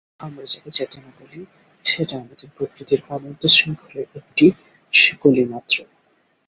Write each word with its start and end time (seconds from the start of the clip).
আমরা 0.19 0.45
যাকে 0.45 0.69
চেতনা 0.71 1.09
বলি, 1.19 1.39
সেটা 1.85 2.15
আমাদের 2.17 2.49
প্রকৃতির 2.57 3.01
অনন্ত 3.09 3.41
শৃঙ্খলের 3.47 4.07
একটা 4.09 4.45
শিকলি-মাত্র। 4.93 5.75